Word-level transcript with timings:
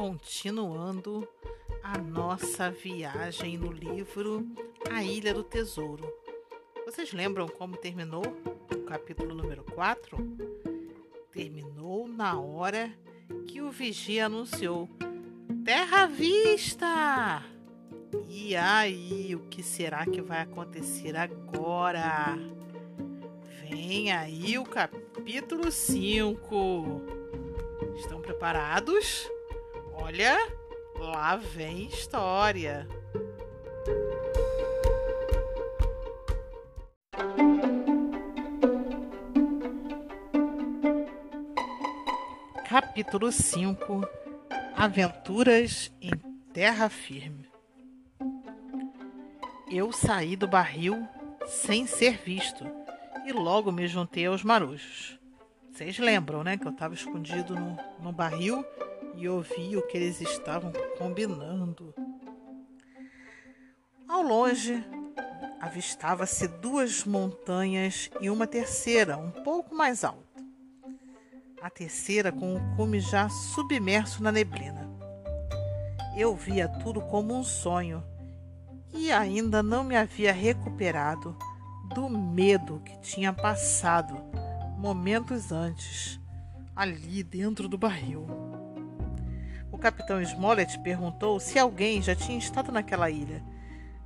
continuando 0.00 1.28
a 1.82 1.98
nossa 1.98 2.70
viagem 2.70 3.58
no 3.58 3.70
livro 3.70 4.48
A 4.90 5.04
Ilha 5.04 5.34
do 5.34 5.44
Tesouro. 5.44 6.10
Vocês 6.86 7.12
lembram 7.12 7.46
como 7.46 7.76
terminou 7.76 8.22
o 8.74 8.78
capítulo 8.84 9.34
número 9.34 9.62
4? 9.62 10.16
Terminou 11.30 12.08
na 12.08 12.40
hora 12.40 12.90
que 13.46 13.60
o 13.60 13.70
vigia 13.70 14.24
anunciou: 14.24 14.88
Terra 15.66 16.04
à 16.04 16.06
vista! 16.06 17.44
E 18.26 18.56
aí, 18.56 19.36
o 19.36 19.40
que 19.50 19.62
será 19.62 20.06
que 20.06 20.22
vai 20.22 20.40
acontecer 20.40 21.14
agora? 21.14 22.38
Vem 23.68 24.10
aí 24.10 24.56
o 24.56 24.64
capítulo 24.64 25.70
5. 25.70 27.02
Estão 27.98 28.22
preparados? 28.22 29.30
Olha, 30.02 30.36
lá 30.98 31.36
vem 31.36 31.86
história. 31.86 32.88
Capítulo 42.68 43.30
5 43.30 44.00
Aventuras 44.74 45.92
em 46.00 46.10
Terra 46.52 46.88
Firme 46.88 47.46
Eu 49.70 49.92
saí 49.92 50.34
do 50.34 50.48
barril 50.48 51.06
sem 51.46 51.86
ser 51.86 52.16
visto 52.16 52.64
e 53.26 53.32
logo 53.32 53.70
me 53.70 53.86
juntei 53.86 54.26
aos 54.26 54.42
marujos. 54.42 55.18
Vocês 55.70 55.98
lembram, 55.98 56.42
né? 56.42 56.56
Que 56.56 56.66
eu 56.66 56.72
estava 56.72 56.94
escondido 56.94 57.54
no, 57.54 57.78
no 58.00 58.12
barril 58.12 58.64
e 59.14 59.28
ouvi 59.28 59.76
o 59.76 59.86
que 59.86 59.96
eles 59.96 60.20
estavam 60.20 60.72
combinando. 60.98 61.94
Ao 64.08 64.22
longe, 64.22 64.84
avistava-se 65.60 66.48
duas 66.48 67.04
montanhas 67.04 68.10
e 68.20 68.28
uma 68.28 68.46
terceira, 68.46 69.16
um 69.16 69.30
pouco 69.30 69.74
mais 69.74 70.02
alta. 70.04 70.44
A 71.62 71.68
terceira 71.68 72.32
com 72.32 72.54
o 72.54 72.76
cume 72.76 73.00
já 73.00 73.28
submerso 73.28 74.22
na 74.22 74.32
neblina. 74.32 74.88
Eu 76.16 76.34
via 76.34 76.66
tudo 76.68 77.00
como 77.00 77.34
um 77.34 77.44
sonho 77.44 78.02
e 78.92 79.12
ainda 79.12 79.62
não 79.62 79.84
me 79.84 79.96
havia 79.96 80.32
recuperado 80.32 81.36
do 81.94 82.08
medo 82.08 82.80
que 82.84 82.98
tinha 83.00 83.32
passado 83.32 84.14
momentos 84.78 85.52
antes, 85.52 86.20
ali 86.74 87.22
dentro 87.22 87.68
do 87.68 87.76
barril. 87.76 88.49
Capitão 89.80 90.20
Smollett 90.20 90.78
perguntou 90.80 91.40
se 91.40 91.58
alguém 91.58 92.02
já 92.02 92.14
tinha 92.14 92.38
estado 92.38 92.70
naquela 92.70 93.10
ilha, 93.10 93.42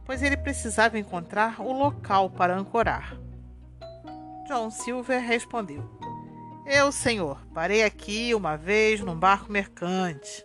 pois 0.04 0.22
ele 0.22 0.36
precisava 0.36 0.98
encontrar 0.98 1.60
o 1.60 1.72
local 1.72 2.30
para 2.30 2.56
ancorar. 2.56 3.16
John 4.46 4.70
Silver 4.70 5.20
respondeu: 5.20 5.82
Eu, 6.64 6.92
senhor, 6.92 7.44
parei 7.52 7.82
aqui 7.82 8.34
uma 8.34 8.56
vez 8.56 9.00
num 9.00 9.18
barco 9.18 9.50
mercante. 9.50 10.44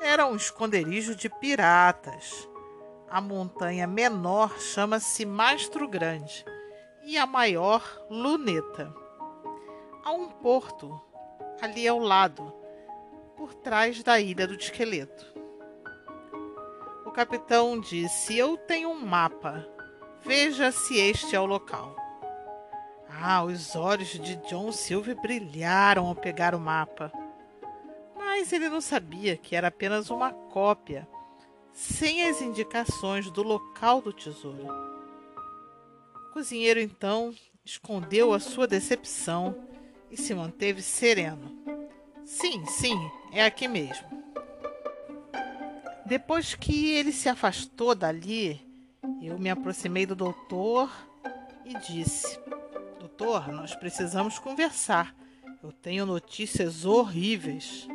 Era 0.00 0.26
um 0.26 0.34
esconderijo 0.34 1.14
de 1.14 1.28
piratas. 1.28 2.48
A 3.08 3.20
montanha 3.20 3.86
menor 3.86 4.58
chama-se 4.58 5.26
Mastro 5.26 5.86
Grande 5.86 6.44
e 7.04 7.18
a 7.18 7.26
maior 7.26 7.82
Luneta 8.08 8.94
a 10.04 10.12
um 10.12 10.28
porto 10.28 11.00
ali 11.60 11.86
ao 11.86 11.98
lado, 11.98 12.52
por 13.40 13.54
trás 13.54 14.02
da 14.02 14.20
ilha 14.20 14.46
do 14.46 14.54
esqueleto. 14.54 15.24
O 17.06 17.10
capitão 17.10 17.80
disse: 17.80 18.36
Eu 18.36 18.58
tenho 18.58 18.90
um 18.90 19.00
mapa. 19.00 19.66
Veja 20.22 20.70
se 20.70 20.98
este 21.00 21.34
é 21.34 21.40
o 21.40 21.46
local. 21.46 21.96
Ah, 23.08 23.42
os 23.42 23.74
olhos 23.74 24.08
de 24.08 24.36
John 24.46 24.70
Silver 24.70 25.18
brilharam 25.18 26.06
ao 26.06 26.14
pegar 26.14 26.54
o 26.54 26.60
mapa. 26.60 27.10
Mas 28.14 28.52
ele 28.52 28.68
não 28.68 28.82
sabia 28.82 29.38
que 29.38 29.56
era 29.56 29.68
apenas 29.68 30.10
uma 30.10 30.34
cópia, 30.34 31.08
sem 31.72 32.28
as 32.28 32.42
indicações 32.42 33.30
do 33.30 33.42
local 33.42 34.02
do 34.02 34.12
tesouro. 34.12 34.68
O 36.28 36.32
cozinheiro 36.34 36.78
então 36.78 37.34
escondeu 37.64 38.34
a 38.34 38.38
sua 38.38 38.66
decepção 38.66 39.56
e 40.10 40.16
se 40.16 40.34
manteve 40.34 40.82
sereno. 40.82 41.58
Sim, 42.22 42.64
sim, 42.66 42.96
é 43.32 43.44
aqui 43.44 43.68
mesmo. 43.68 44.08
Depois 46.04 46.54
que 46.54 46.92
ele 46.92 47.12
se 47.12 47.28
afastou 47.28 47.94
dali, 47.94 48.60
eu 49.22 49.38
me 49.38 49.48
aproximei 49.48 50.04
do 50.04 50.16
doutor 50.16 50.90
e 51.64 51.74
disse: 51.78 52.38
Doutor, 52.98 53.48
nós 53.48 53.74
precisamos 53.74 54.38
conversar. 54.38 55.14
Eu 55.62 55.70
tenho 55.70 56.06
notícias 56.06 56.84
horríveis. 56.84 57.86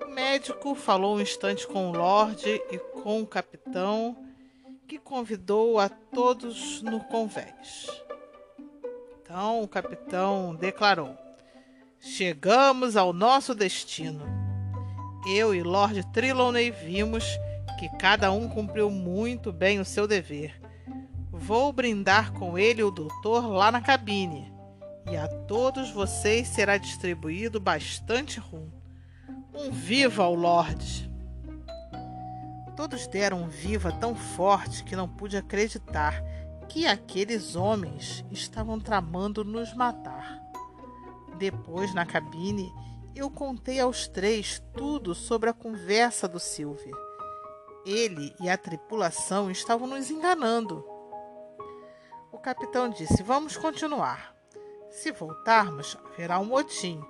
O 0.00 0.08
médico 0.08 0.74
falou 0.74 1.16
um 1.16 1.20
instante 1.20 1.66
com 1.66 1.90
o 1.90 1.92
Lorde 1.92 2.62
e 2.70 2.78
com 2.78 3.20
o 3.20 3.26
capitão, 3.26 4.16
que 4.86 4.98
convidou 4.98 5.78
a 5.78 5.88
todos 5.88 6.80
no 6.82 7.00
convés. 7.00 7.90
Então 9.20 9.60
o 9.60 9.68
capitão 9.68 10.54
declarou: 10.54 11.25
Chegamos 12.08 12.96
ao 12.96 13.12
nosso 13.12 13.52
destino. 13.52 14.24
Eu 15.28 15.52
e 15.52 15.60
Lord 15.60 16.06
Trelawney 16.12 16.70
vimos 16.70 17.24
que 17.80 17.88
cada 17.98 18.30
um 18.30 18.48
cumpriu 18.48 18.88
muito 18.88 19.52
bem 19.52 19.80
o 19.80 19.84
seu 19.84 20.06
dever. 20.06 20.58
Vou 21.32 21.72
brindar 21.72 22.32
com 22.32 22.56
ele 22.56 22.80
o 22.82 22.92
doutor 22.92 23.48
lá 23.48 23.72
na 23.72 23.80
cabine, 23.80 24.50
e 25.10 25.16
a 25.16 25.26
todos 25.26 25.90
vocês 25.90 26.46
será 26.46 26.78
distribuído 26.78 27.58
bastante 27.58 28.38
rum. 28.38 28.70
Um 29.52 29.72
viva 29.72 30.22
ao 30.22 30.34
Lorde! 30.34 31.10
Todos 32.76 33.08
deram 33.08 33.42
um 33.42 33.48
viva 33.48 33.90
tão 33.90 34.14
forte 34.14 34.84
que 34.84 34.94
não 34.94 35.08
pude 35.08 35.36
acreditar 35.36 36.22
que 36.68 36.86
aqueles 36.86 37.56
homens 37.56 38.24
estavam 38.30 38.78
tramando 38.78 39.44
nos 39.44 39.74
matar. 39.74 40.45
Depois, 41.38 41.92
na 41.94 42.06
cabine, 42.06 42.72
eu 43.14 43.30
contei 43.30 43.80
aos 43.80 44.08
três 44.08 44.62
tudo 44.74 45.14
sobre 45.14 45.50
a 45.50 45.54
conversa 45.54 46.26
do 46.26 46.40
Silver. 46.40 46.92
Ele 47.84 48.34
e 48.40 48.48
a 48.48 48.58
tripulação 48.58 49.50
estavam 49.50 49.86
nos 49.86 50.10
enganando. 50.10 50.84
O 52.32 52.38
capitão 52.38 52.88
disse: 52.88 53.22
Vamos 53.22 53.56
continuar. 53.56 54.34
Se 54.90 55.12
voltarmos, 55.12 55.96
haverá 56.04 56.38
um 56.38 56.44
motim. 56.46 57.02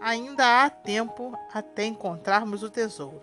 Ainda 0.00 0.64
há 0.64 0.70
tempo 0.70 1.32
até 1.52 1.84
encontrarmos 1.84 2.62
o 2.62 2.70
tesouro. 2.70 3.22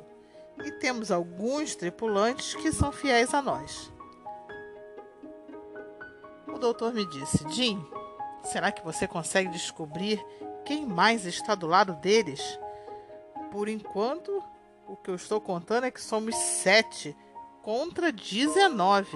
E 0.64 0.72
temos 0.74 1.12
alguns 1.12 1.76
tripulantes 1.76 2.56
que 2.56 2.72
são 2.72 2.92
fiéis 2.92 3.34
a 3.34 3.42
nós. 3.42 3.92
O 6.48 6.58
doutor 6.58 6.94
me 6.94 7.06
disse: 7.06 7.48
Jim, 7.50 7.86
será 8.44 8.72
que 8.72 8.84
você 8.84 9.08
consegue 9.08 9.50
descobrir 9.50 10.24
quem 10.66 10.86
mais 10.86 11.26
está 11.26 11.56
do 11.56 11.68
lado 11.68 11.94
deles? 11.94 12.60
Por 13.52 13.68
enquanto, 13.68 14.44
o 14.88 14.96
que 14.96 15.10
eu 15.10 15.16
estou 15.16 15.40
contando 15.40 15.86
é 15.86 15.92
que 15.92 16.02
somos 16.02 16.36
sete 16.36 17.16
contra 17.62 18.12
19. 18.12 19.08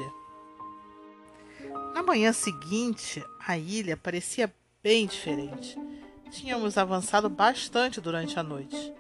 Na 1.94 2.04
manhã 2.04 2.32
seguinte, 2.34 3.24
a 3.46 3.58
ilha 3.58 3.96
parecia 3.96 4.54
bem 4.82 5.08
diferente. 5.08 5.78
Tínhamos 6.32 6.78
avançado 6.78 7.30
bastante 7.30 8.02
durante 8.02 8.40
a 8.40 8.44
noite. 8.44 8.94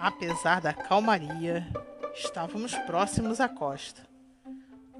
Apesar 0.00 0.60
da 0.60 0.72
calmaria, 0.72 1.66
estávamos 2.14 2.74
próximos 2.86 3.40
à 3.40 3.48
costa. 3.48 4.05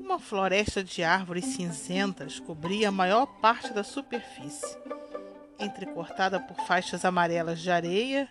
Uma 0.07 0.21
floresta 0.21 0.85
de 0.85 1.03
árvores 1.03 1.47
cinzentas 1.47 2.39
cobria 2.39 2.91
a 2.91 2.93
maior 2.93 3.27
parte 3.27 3.73
da 3.73 3.83
superfície, 3.83 4.79
entrecortada 5.59 6.39
por 6.39 6.57
faixas 6.65 7.05
amarelas 7.05 7.59
de 7.59 7.73
areia 7.73 8.31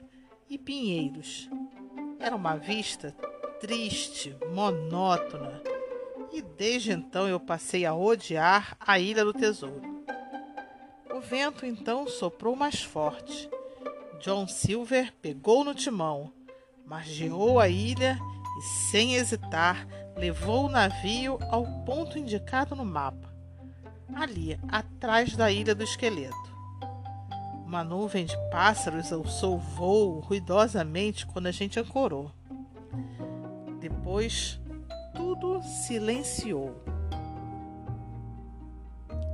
e 0.50 0.58
pinheiros. 0.58 1.50
Era 2.18 2.34
uma 2.34 2.56
vista 2.56 3.12
triste, 3.60 4.34
monótona, 4.54 5.62
e 6.32 6.42
desde 6.42 6.94
então 6.94 7.28
eu 7.28 7.42
passei 7.42 7.86
a 7.86 7.94
odiar 7.94 8.78
a 8.80 8.98
Ilha 8.98 9.26
do 9.26 9.34
Tesouro. 9.34 10.06
O 11.14 11.20
vento 11.20 11.66
então 11.66 12.08
soprou 12.08 12.56
mais 12.56 12.84
forte. 12.84 13.50
John 14.22 14.48
Silver 14.48 15.14
pegou 15.22 15.66
no 15.66 15.76
timão, 15.76 16.32
margeou 16.86 17.60
a 17.60 17.68
ilha 17.68 18.18
e, 18.58 18.62
sem 18.62 19.16
hesitar, 19.16 19.88
levou 20.16 20.66
o 20.66 20.70
navio 20.70 21.38
ao 21.50 21.66
ponto 21.84 22.18
indicado 22.18 22.76
no 22.76 22.86
mapa, 22.86 23.34
ali, 24.14 24.60
atrás 24.68 25.36
da 25.36 25.52
ilha 25.52 25.76
do 25.76 25.84
esqueleto. 25.84 26.56
Uma 27.66 27.84
nuvem 27.84 28.26
de 28.26 28.38
pássaros 28.50 29.12
alçou 29.12 29.56
o 29.56 29.60
voo 29.60 30.20
ruidosamente 30.20 31.26
quando 31.26 31.48
a 31.48 31.52
gente 31.52 31.80
ancorou. 31.80 32.32
Depois, 33.80 34.60
tudo 35.14 35.62
silenciou. 35.64 36.76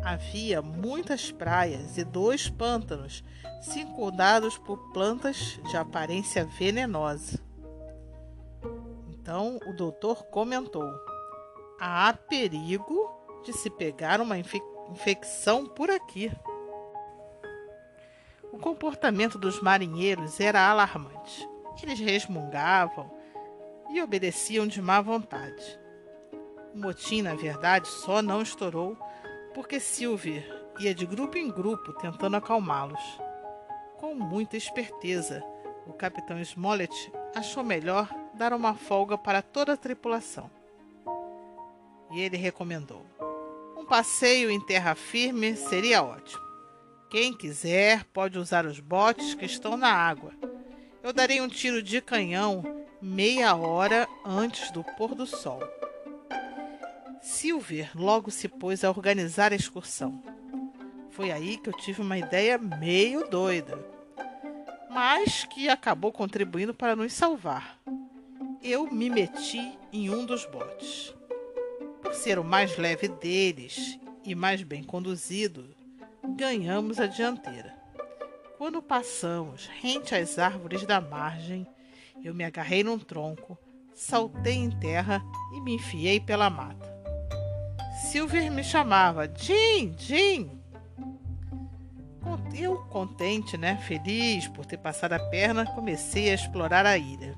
Havia 0.04 0.62
muitas 0.62 1.32
praias 1.32 1.98
e 1.98 2.04
dois 2.04 2.50
pântanos 2.50 3.24
circundados 3.62 4.58
por 4.58 4.92
plantas 4.92 5.60
de 5.70 5.78
aparência 5.78 6.44
venenosa. 6.44 7.40
Então 9.22 9.60
o 9.68 9.74
doutor 9.74 10.26
comentou: 10.26 10.92
há 11.80 12.12
perigo 12.28 13.10
de 13.46 13.54
se 13.54 13.70
pegar 13.70 14.20
uma 14.20 14.38
infe 14.38 14.62
infecção 14.90 15.66
por 15.66 15.90
aqui. 15.90 16.30
O 18.52 18.58
comportamento 18.58 19.38
dos 19.38 19.62
marinheiros 19.62 20.40
era 20.42 20.70
alarmante. 20.70 21.48
Eles 21.82 22.00
resmungavam 22.00 23.10
e 23.90 24.02
obedeciam 24.02 24.68
de 24.68 24.82
má 24.82 25.00
vontade. 25.00 25.80
O 26.74 26.78
motim, 26.78 27.22
na 27.22 27.36
verdade, 27.36 27.88
só 27.88 28.22
não 28.22 28.42
estourou 28.42 28.98
porque 29.54 29.80
Silver 29.80 30.44
ia 30.80 30.94
de 30.94 31.06
grupo 31.06 31.38
em 31.38 31.50
grupo 31.50 31.94
tentando 31.94 32.36
acalmá-los. 32.36 33.02
Com 33.98 34.14
muita 34.14 34.58
esperteza, 34.58 35.42
o 35.88 35.94
capitão 35.94 36.40
Smollett 36.42 37.12
achou 37.34 37.64
melhor 37.64 38.10
dar 38.42 38.54
uma 38.54 38.74
folga 38.74 39.20
para 39.20 39.40
toda 39.40 39.74
a 39.74 39.78
tripulação. 39.78 40.50
E 42.10 42.20
ele 42.20 42.38
recomendou: 42.38 43.06
um 43.78 43.86
passeio 43.86 44.50
em 44.50 44.60
terra 44.60 44.96
firme 44.96 45.56
seria 45.56 46.02
ótimo. 46.02 46.42
Quem 47.12 47.38
quiser 47.38 48.04
pode 48.06 48.40
usar 48.40 48.66
os 48.66 48.80
botes 48.80 49.36
que 49.36 49.46
estão 49.46 49.78
na 49.78 49.94
água. 49.94 50.34
Eu 51.04 51.14
darei 51.14 51.40
um 51.40 51.48
tiro 51.48 51.84
de 51.84 52.02
canhão 52.02 52.64
meia 53.00 53.56
hora 53.56 54.08
antes 54.26 54.72
do 54.72 54.84
pôr 54.84 55.14
do 55.14 55.28
sol. 55.28 55.62
Silver 57.22 57.92
logo 57.94 58.32
se 58.32 58.48
pôs 58.48 58.84
a 58.84 58.90
organizar 58.90 59.52
a 59.52 59.56
excursão. 59.56 60.20
Foi 61.12 61.32
aí 61.32 61.58
que 61.58 61.70
eu 61.70 61.74
tive 61.74 62.02
uma 62.02 62.18
ideia 62.18 62.58
meio 62.58 63.30
doida, 63.30 63.78
mas 64.90 65.44
que 65.44 65.70
acabou 65.70 66.12
contribuindo 66.12 66.74
para 66.74 66.96
nos 66.96 67.14
salvar. 67.14 67.80
Eu 68.64 68.86
me 68.92 69.10
meti 69.10 69.76
em 69.92 70.12
um 70.12 70.24
dos 70.24 70.46
botes. 70.46 71.16
Por 72.00 72.14
ser 72.14 72.38
o 72.38 72.44
mais 72.44 72.78
leve 72.78 73.08
deles 73.08 74.00
e 74.24 74.36
mais 74.36 74.62
bem 74.62 74.84
conduzido, 74.84 75.76
ganhamos 76.36 77.00
a 77.00 77.08
dianteira. 77.08 77.76
Quando 78.60 78.80
passamos 78.80 79.68
rente 79.82 80.14
às 80.14 80.38
árvores 80.38 80.86
da 80.86 81.02
margem, 81.02 81.66
eu 82.24 82.36
me 82.36 82.44
agarrei 82.44 82.84
num 82.84 83.00
tronco, 83.00 83.58
saltei 83.96 84.54
em 84.54 84.70
terra 84.70 85.24
e 85.56 85.60
me 85.60 85.74
enfiei 85.74 86.20
pela 86.20 86.48
mata. 86.48 86.88
Silver 88.12 88.52
me 88.52 88.64
chamava 88.64 89.28
Jim, 89.36 89.96
Jim. 89.98 90.52
Eu, 92.54 92.78
contente, 92.90 93.58
né, 93.58 93.78
feliz 93.88 94.48
por 94.50 94.68
ter 94.68 94.78
passado 94.78 95.14
a 95.14 95.20
perna, 95.20 95.66
comecei 95.66 96.30
a 96.30 96.36
explorar 96.36 96.86
a 96.86 96.96
ilha. 96.96 97.36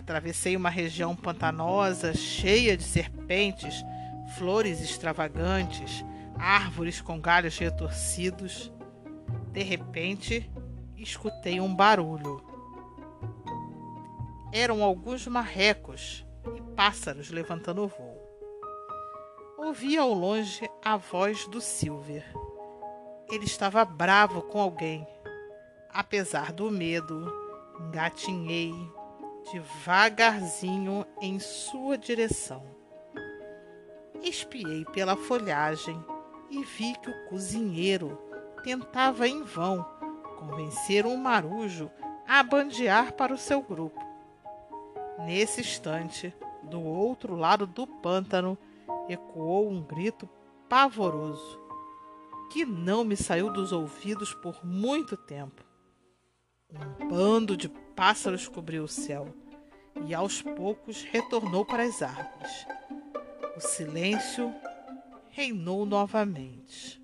Atravessei 0.00 0.56
uma 0.56 0.70
região 0.70 1.14
pantanosa, 1.14 2.14
cheia 2.14 2.74
de 2.74 2.82
serpentes, 2.82 3.84
flores 4.38 4.80
extravagantes, 4.80 6.02
árvores 6.38 7.02
com 7.02 7.20
galhos 7.20 7.58
retorcidos. 7.58 8.72
De 9.52 9.62
repente, 9.62 10.50
escutei 10.96 11.60
um 11.60 11.74
barulho. 11.74 12.42
Eram 14.50 14.82
alguns 14.82 15.26
marrecos 15.26 16.24
e 16.56 16.62
pássaros 16.74 17.30
levantando 17.30 17.82
o 17.82 17.88
voo 17.88 18.20
ouvi 19.58 19.98
ao 19.98 20.14
longe 20.14 20.66
a 20.82 20.96
voz 20.96 21.46
do 21.46 21.60
Silver. 21.60 22.24
Ele 23.30 23.44
estava 23.44 23.84
bravo 23.84 24.40
com 24.40 24.58
alguém. 24.58 25.06
Apesar 25.92 26.50
do 26.50 26.70
medo, 26.70 27.30
engatinhei 27.78 28.72
devagarzinho 29.52 31.04
em 31.20 31.38
sua 31.38 31.96
direção. 31.96 32.62
Espiei 34.22 34.84
pela 34.86 35.16
folhagem 35.16 36.02
e 36.50 36.62
vi 36.64 36.94
que 36.98 37.10
o 37.10 37.24
cozinheiro 37.28 38.18
tentava 38.62 39.26
em 39.26 39.42
vão 39.42 39.84
convencer 40.38 41.06
um 41.06 41.16
marujo 41.16 41.90
a 42.26 42.42
bandear 42.42 43.12
para 43.14 43.32
o 43.32 43.38
seu 43.38 43.62
grupo. 43.62 44.00
Nesse 45.18 45.60
instante, 45.60 46.34
do 46.62 46.80
outro 46.82 47.36
lado 47.36 47.66
do 47.66 47.86
pântano, 47.86 48.56
ecoou 49.08 49.70
um 49.70 49.82
grito 49.82 50.28
pavoroso 50.68 51.60
que 52.50 52.64
não 52.64 53.04
me 53.04 53.16
saiu 53.16 53.50
dos 53.52 53.72
ouvidos 53.72 54.34
por 54.34 54.64
muito 54.64 55.16
tempo. 55.16 55.64
Um 56.72 57.08
bando 57.08 57.56
de 57.56 57.68
pássaros 57.94 58.48
cobriu 58.48 58.84
o 58.84 58.88
céu 58.88 59.34
e 60.06 60.14
aos 60.14 60.40
poucos 60.42 61.02
retornou 61.02 61.64
para 61.64 61.82
as 61.82 62.02
árvores. 62.02 62.66
O 63.56 63.60
silêncio 63.60 64.54
reinou 65.30 65.84
novamente. 65.84 67.00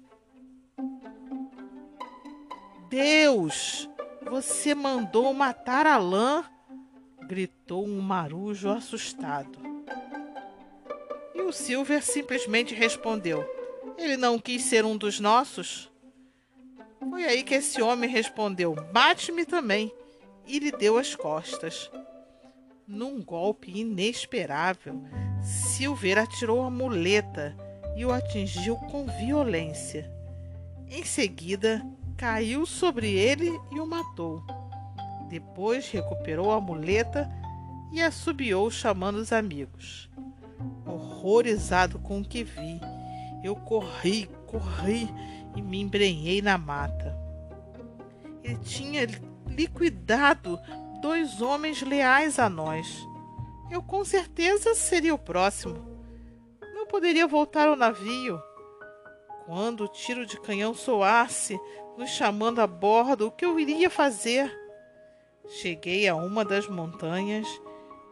Deus, 2.89 3.89
você 4.31 4.75
mandou 4.75 5.33
matar 5.35 5.87
a 5.87 5.97
lã? 5.97 6.45
gritou 7.27 7.85
um 7.85 8.01
marujo 8.01 8.71
assustado 8.71 9.67
o 11.47 11.53
Silver 11.53 12.03
simplesmente 12.03 12.75
respondeu: 12.75 13.49
Ele 13.97 14.17
não 14.17 14.39
quis 14.39 14.63
ser 14.63 14.85
um 14.85 14.97
dos 14.97 15.21
nossos? 15.21 15.91
Foi 17.09 17.25
aí 17.25 17.43
que 17.43 17.55
esse 17.55 17.81
homem 17.81 18.11
respondeu: 18.11 18.75
Bate-me 18.93 19.45
também, 19.45 19.93
e 20.47 20.59
lhe 20.59 20.73
deu 20.73 20.99
as 20.99 21.15
costas. 21.15 21.91
Num 22.87 23.23
golpe 23.23 23.71
inesperável, 23.71 25.03
Silver 25.43 26.19
atirou 26.19 26.63
a 26.63 26.71
muleta 26.71 27.57
e 27.97 28.05
o 28.05 28.13
atingiu 28.13 28.77
com 28.77 29.07
violência. 29.07 30.11
Em 30.89 31.05
seguida, 31.05 31.85
caiu 32.17 32.65
sobre 32.65 33.13
ele 33.13 33.51
e 33.73 33.81
o 33.81 33.87
matou. 33.87 34.43
Depois 35.29 35.91
recuperou 35.91 36.53
a 36.53 36.61
muleta 36.61 37.29
e 37.93 38.01
assobiou 38.01 38.71
chamando 38.71 39.17
os 39.17 39.33
amigos 39.33 40.09
horrorizado 40.87 41.99
com 41.99 42.21
o 42.21 42.25
que 42.25 42.45
vi. 42.45 42.81
Eu 43.43 43.57
corri, 43.57 44.31
corri 44.47 45.09
e 45.55 45.63
me 45.63 45.81
embrenhei 45.81 46.41
na 46.41 46.57
mata. 46.57 47.17
Ele 48.43 48.59
tinha 48.59 49.07
liquidado 49.49 50.59
dois 51.01 51.41
homens 51.41 51.83
leais 51.83 52.39
a 52.39 52.49
nós. 52.49 53.07
Eu 53.71 53.83
com 53.83 54.05
certeza 54.05 54.75
seria 54.75 55.15
o 55.15 55.19
próximo. 55.19 55.85
Não 56.75 56.87
poderia 56.87 57.27
voltar 57.27 57.69
ao 57.69 57.77
navio. 57.77 58.41
Quando 59.45 59.85
o 59.85 59.89
tiro 59.89 60.27
de 60.27 60.41
canhão 60.41 60.75
soasse, 60.75 61.59
nos 61.97 62.11
chamando 62.11 62.61
a 62.61 62.67
bordo, 62.67 63.29
o 63.29 63.31
que 63.31 63.45
eu 63.45 63.59
iria 63.59 63.89
fazer? 63.89 64.53
Cheguei 65.49 66.09
a 66.09 66.15
uma 66.15 66.45
das 66.45 66.69
montanhas 66.69 67.47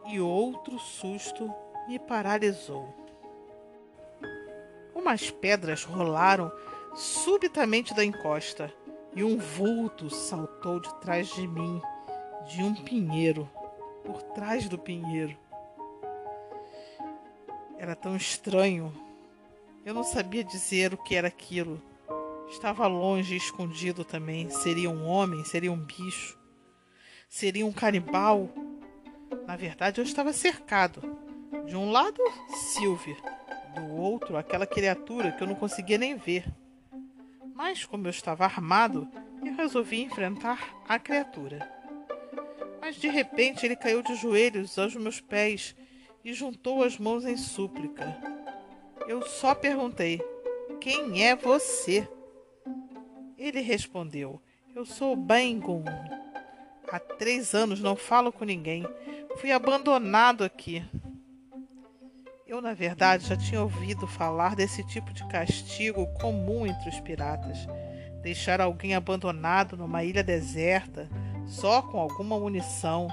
e 0.06 0.20
outro 0.20 0.78
susto 0.78 1.52
me 1.88 1.98
paralisou. 1.98 2.94
Umas 4.94 5.30
pedras 5.30 5.84
rolaram 5.84 6.52
subitamente 6.94 7.92
da 7.92 8.04
encosta 8.04 8.72
e 9.14 9.23
um 9.23 9.38
vulto 9.38 10.11
saltou 10.11 10.80
de 10.80 10.92
trás 11.00 11.28
de 11.28 11.47
mim, 11.47 11.80
de 12.49 12.62
um 12.62 12.75
pinheiro, 12.75 13.49
por 14.04 14.23
trás 14.23 14.68
do 14.68 14.76
pinheiro. 14.76 15.37
Era 17.78 17.94
tão 17.94 18.16
estranho. 18.16 18.92
Eu 19.85 19.94
não 19.94 20.02
sabia 20.02 20.42
dizer 20.42 20.94
o 20.94 20.97
que 20.97 21.14
era 21.14 21.28
aquilo. 21.28 21.80
Estava 22.49 22.87
longe 22.87 23.37
escondido 23.37 24.04
também. 24.04 24.49
Seria 24.50 24.90
um 24.90 25.06
homem? 25.06 25.44
Seria 25.44 25.71
um 25.71 25.78
bicho? 25.78 26.38
Seria 27.28 27.66
um 27.66 27.73
canibal? 27.73 28.49
Na 29.47 29.56
verdade, 29.56 30.00
eu 30.00 30.04
estava 30.04 30.33
cercado. 30.33 31.02
De 31.66 31.76
um 31.76 31.90
lado, 31.90 32.21
Silver, 32.49 33.16
do 33.75 33.94
outro, 33.94 34.37
aquela 34.37 34.66
criatura 34.66 35.33
que 35.33 35.42
eu 35.42 35.47
não 35.47 35.54
conseguia 35.54 35.99
nem 35.99 36.16
ver. 36.16 36.44
Mas, 37.54 37.84
como 37.84 38.06
eu 38.06 38.11
estava 38.11 38.44
armado, 38.44 39.08
eu 39.44 39.54
resolvi 39.54 40.02
enfrentar 40.02 40.82
a 40.88 40.99
criatura. 40.99 41.70
Mas 42.80 42.96
de 42.96 43.08
repente 43.08 43.64
ele 43.64 43.76
caiu 43.76 44.02
de 44.02 44.16
joelhos 44.16 44.76
aos 44.78 44.94
meus 44.96 45.20
pés 45.20 45.75
e 46.25 46.32
juntou 46.32 46.82
as 46.82 46.99
mãos 46.99 47.25
em 47.25 47.37
súplica. 47.37 48.18
Eu 49.06 49.23
só 49.23 49.54
perguntei: 49.54 50.20
Quem 50.80 51.25
é 51.25 51.37
você? 51.37 52.08
Ele 53.38 53.61
respondeu: 53.61 54.42
Eu 54.75 54.84
sou 54.84 55.14
Bengun. 55.14 55.84
Há 56.90 56.99
três 56.99 57.54
anos 57.54 57.80
não 57.80 57.94
falo 57.94 58.32
com 58.32 58.44
ninguém. 58.44 58.84
Fui 59.37 59.52
abandonado 59.52 60.42
aqui. 60.42 60.84
Eu, 62.54 62.62
na 62.62 62.73
verdade, 62.73 63.26
já 63.26 63.37
tinha 63.37 63.61
ouvido 63.61 64.06
falar 64.06 64.54
desse 64.54 64.84
tipo 64.84 65.12
de 65.12 65.26
castigo 65.26 66.06
comum 66.20 66.64
entre 66.64 66.88
os 66.88 67.00
piratas. 67.00 67.66
Deixar 68.23 68.61
alguém 68.61 68.94
abandonado 68.94 69.76
numa 69.76 70.04
ilha 70.04 70.23
deserta, 70.23 71.11
só 71.49 71.82
com 71.82 71.99
alguma 71.99 72.38
munição, 72.38 73.08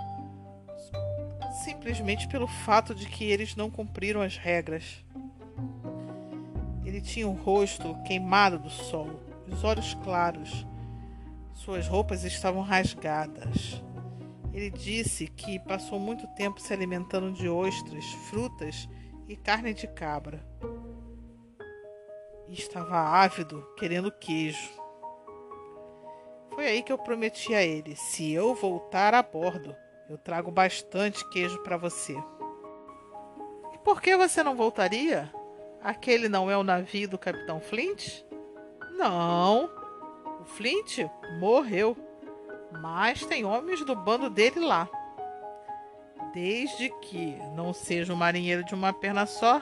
simplesmente 1.64 2.28
pelo 2.28 2.46
fato 2.46 2.94
de 2.94 3.08
que 3.08 3.24
eles 3.24 3.56
não 3.56 3.72
cumpriram 3.72 4.22
as 4.22 4.38
regras. 4.38 5.04
Ele 6.86 7.02
tinha 7.02 7.28
o 7.28 7.34
rosto 7.34 7.98
queimado 8.04 8.60
do 8.60 8.70
sol, 8.70 9.10
os 9.52 9.64
olhos 9.64 9.96
claros, 10.04 10.68
suas 11.56 11.88
roupas 11.88 12.24
estavam 12.24 12.62
rasgadas. 12.62 13.82
Ele 14.54 14.70
disse 14.70 15.26
que 15.26 15.58
passou 15.58 16.00
muito 16.00 16.28
tempo 16.36 16.62
se 16.62 16.72
alimentando 16.72 17.34
de 17.34 17.50
ostras, 17.50 18.06
frutas 18.30 18.88
e 19.32 19.36
carne 19.38 19.74
de 19.74 19.88
cabra. 19.88 20.46
E 22.50 22.54
estava 22.54 23.00
ávido, 23.00 23.66
querendo 23.78 24.12
queijo. 24.12 24.70
Foi 26.54 26.68
aí 26.68 26.84
que 26.84 26.92
eu 26.92 26.98
prometi 26.98 27.56
a 27.56 27.64
ele: 27.64 27.96
se 27.96 28.34
eu 28.34 28.54
voltar 28.54 29.14
a 29.14 29.24
bordo, 29.24 29.74
eu 30.10 30.18
trago 30.18 30.52
bastante 30.52 31.28
queijo 31.30 31.58
para 31.64 31.78
você. 31.78 32.14
E 33.74 33.78
por 33.86 34.02
que 34.02 34.18
você 34.18 34.44
não 34.44 34.54
voltaria? 34.54 35.34
Aquele 35.82 36.28
não 36.28 36.52
é 36.52 36.58
o 36.58 36.64
navio 36.64 37.08
do 37.08 37.18
Capitão 37.18 37.62
Flint? 37.62 38.24
Não, 38.98 39.70
o 40.42 40.44
Flint 40.44 41.00
morreu, 41.40 41.96
mas 42.82 43.26
tem 43.26 43.46
homens 43.46 43.84
do 43.86 43.96
bando 43.96 44.30
dele 44.30 44.60
lá. 44.60 44.90
Desde 46.34 46.90
que 47.02 47.36
não 47.56 47.74
seja 47.74 48.14
um 48.14 48.16
marinheiro 48.16 48.64
de 48.64 48.74
uma 48.74 48.94
perna 48.94 49.26
só. 49.26 49.62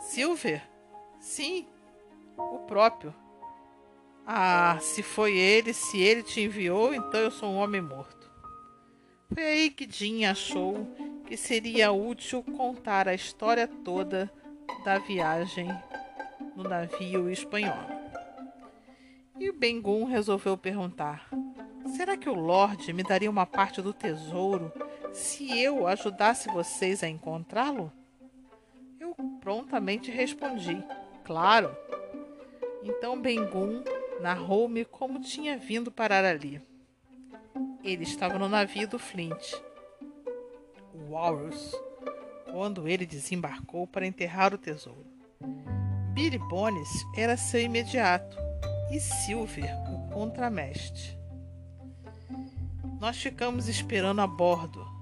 Silver? 0.00 0.62
Sim, 1.18 1.66
o 2.36 2.58
próprio. 2.60 3.14
Ah, 4.26 4.78
se 4.80 5.02
foi 5.02 5.36
ele, 5.36 5.72
se 5.72 6.00
ele 6.00 6.22
te 6.22 6.40
enviou, 6.40 6.94
então 6.94 7.20
eu 7.20 7.30
sou 7.30 7.50
um 7.50 7.56
homem 7.56 7.80
morto. 7.80 8.30
Foi 9.32 9.42
aí 9.42 9.70
que 9.70 9.90
Jim 9.90 10.24
achou 10.24 10.86
que 11.26 11.36
seria 11.36 11.92
útil 11.92 12.42
contar 12.42 13.08
a 13.08 13.14
história 13.14 13.66
toda 13.66 14.30
da 14.84 14.98
viagem 14.98 15.68
no 16.54 16.62
navio 16.62 17.30
espanhol. 17.30 17.78
E 19.38 19.50
Bengun 19.50 20.04
resolveu 20.04 20.56
perguntar: 20.56 21.28
Será 21.96 22.16
que 22.16 22.28
o 22.28 22.34
Lorde 22.34 22.92
me 22.92 23.02
daria 23.02 23.30
uma 23.30 23.46
parte 23.46 23.82
do 23.82 23.92
tesouro 23.92 24.72
se 25.14 25.60
eu 25.60 25.86
ajudasse 25.86 26.50
vocês 26.50 27.02
a 27.02 27.08
encontrá-lo? 27.08 27.92
Eu 28.98 29.14
prontamente 29.40 30.10
respondi: 30.10 30.82
Claro. 31.24 31.74
Então 32.82 33.20
Bengun 33.20 33.82
narrou-me 34.20 34.84
como 34.84 35.20
tinha 35.20 35.56
vindo 35.56 35.90
parar 35.90 36.24
ali. 36.24 36.60
Ele 37.82 38.02
estava 38.02 38.38
no 38.38 38.48
navio 38.48 38.88
do 38.88 38.98
Flint, 38.98 39.54
o 40.92 41.12
Walrus, 41.12 41.74
quando 42.50 42.88
ele 42.88 43.06
desembarcou 43.06 43.86
para 43.86 44.06
enterrar 44.06 44.52
o 44.52 44.58
tesouro. 44.58 45.06
Billy 46.12 46.38
Bones 46.38 46.88
era 47.16 47.36
seu 47.36 47.60
imediato 47.60 48.36
e 48.90 49.00
Silver, 49.00 49.70
o 49.90 50.10
contramestre. 50.12 51.18
Nós 53.00 53.18
ficamos 53.18 53.68
esperando 53.68 54.20
a 54.20 54.26
bordo. 54.26 54.93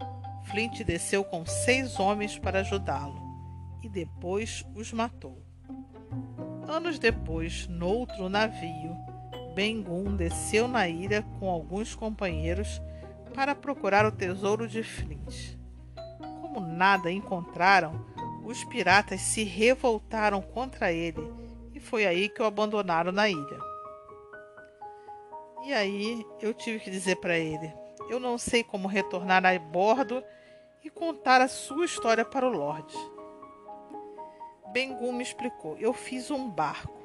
Flint 0.52 0.85
desceu 0.85 1.25
com 1.25 1.47
seis 1.47 1.99
homens 1.99 2.38
para 2.38 2.61
ajudá-lo 2.61 3.18
e 3.82 3.88
depois 3.88 4.62
os 4.75 4.92
matou. 4.92 5.42
Anos 6.68 6.99
depois, 6.99 7.66
noutro 7.68 8.28
navio, 8.28 8.94
Ben-Gun 9.54 10.14
desceu 10.14 10.68
na 10.68 10.87
ilha 10.87 11.25
com 11.40 11.49
alguns 11.49 11.94
companheiros 11.94 12.82
para 13.35 13.54
procurar 13.54 14.04
o 14.04 14.12
tesouro 14.12 14.68
de 14.68 14.82
Flint. 14.82 15.56
Como 16.42 16.61
nada 16.61 17.11
encontraram, 17.11 18.04
os 18.44 18.62
piratas 18.64 19.23
se 19.23 19.44
revoltaram 19.44 20.42
contra 20.42 20.92
ele 20.92 21.32
e 21.73 21.80
foi 21.80 22.04
aí 22.04 22.28
que 22.28 22.42
o 22.42 22.44
abandonaram 22.44 23.11
na 23.11 23.26
ilha. 23.26 23.59
E 25.64 25.73
aí 25.73 26.23
eu 26.42 26.52
tive 26.52 26.78
que 26.78 26.90
dizer 26.90 27.16
para 27.16 27.38
ele: 27.38 27.73
eu 28.11 28.21
não 28.21 28.37
sei 28.37 28.62
como 28.62 28.87
retornar 28.87 29.47
a 29.47 29.59
bordo 29.59 30.23
e 30.85 30.91
contar 30.91 31.41
a 31.41 31.49
sua 31.49 31.85
história 31.85 32.25
para 32.25 32.47
o 32.47 32.53
Lorde. 32.53 32.97
Bengun 34.73 35.12
me 35.12 35.23
explicou: 35.23 35.77
eu 35.79 35.93
fiz 35.93 36.31
um 36.31 36.51
barco. 36.51 37.01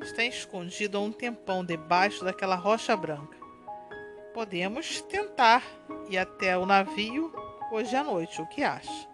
Está 0.00 0.24
escondido 0.24 0.98
há 0.98 1.00
um 1.00 1.10
tempão 1.10 1.64
debaixo 1.64 2.24
daquela 2.24 2.54
rocha 2.54 2.96
branca. 2.96 3.36
Podemos 4.34 5.00
tentar 5.02 5.62
ir 6.08 6.18
até 6.18 6.56
o 6.56 6.66
navio 6.66 7.32
hoje 7.72 7.96
à 7.96 8.04
noite, 8.04 8.40
o 8.40 8.46
que 8.46 8.62
acha? 8.62 9.08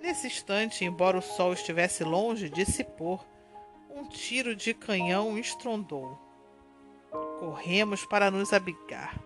Nesse 0.00 0.26
instante, 0.26 0.84
embora 0.84 1.18
o 1.18 1.22
sol 1.22 1.52
estivesse 1.52 2.02
longe 2.02 2.50
de 2.50 2.66
se 2.66 2.82
pôr, 2.82 3.24
um 3.88 4.08
tiro 4.08 4.56
de 4.56 4.74
canhão 4.74 5.38
estrondou. 5.38 6.18
Corremos 7.38 8.04
para 8.04 8.30
nos 8.30 8.52
abrigar. 8.52 9.16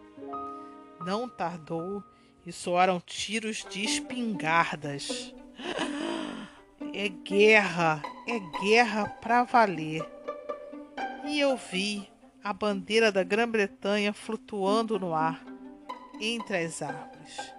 Não 1.00 1.26
tardou 1.29 2.05
e 2.47 2.53
soaram 2.53 3.00
tiros 3.00 3.67
de 3.69 3.85
espingardas. 3.85 5.35
É 6.95 7.09
guerra, 7.09 8.00
é 8.26 8.38
guerra 8.65 9.09
para 9.21 9.43
valer. 9.43 10.03
E 11.26 11.41
eu 11.41 11.57
vi 11.57 12.09
a 12.43 12.53
bandeira 12.53 13.11
da 13.11 13.25
Grã-Bretanha 13.25 14.12
flutuando 14.12 14.99
no 14.99 15.12
ar 15.12 15.45
entre 16.21 16.59
as 16.59 16.81
árvores. 16.81 17.53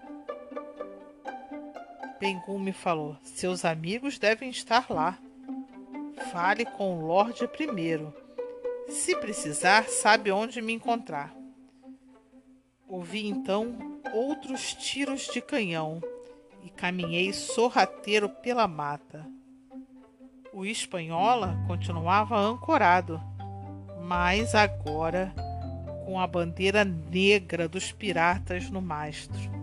Pengu 2.19 2.57
me 2.57 2.71
falou: 2.71 3.17
seus 3.21 3.65
amigos 3.65 4.17
devem 4.17 4.49
estar 4.49 4.89
lá. 4.89 5.19
Fale 6.31 6.65
com 6.65 6.97
o 6.97 7.05
Lorde 7.05 7.47
primeiro 7.47 8.13
se 8.89 9.15
precisar, 9.17 9.87
sabe 9.89 10.31
onde 10.31 10.61
me 10.61 10.73
encontrar. 10.73 11.35
Ouvi 12.87 13.27
então 13.27 13.96
outros 14.13 14.73
tiros 14.73 15.27
de 15.33 15.41
canhão 15.41 16.01
e 16.63 16.69
caminhei 16.69 17.33
sorrateiro 17.33 18.29
pela 18.29 18.67
mata. 18.67 19.25
O 20.53 20.65
espanhola 20.65 21.57
continuava 21.67 22.37
ancorado, 22.37 23.21
mas 24.01 24.55
agora 24.55 25.33
com 26.05 26.19
a 26.19 26.25
bandeira 26.25 26.85
negra 26.85 27.67
dos 27.67 27.91
piratas 27.91 28.69
no 28.69 28.81
mastro. 28.81 29.56